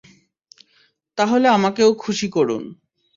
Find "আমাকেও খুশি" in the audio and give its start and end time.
1.47-2.27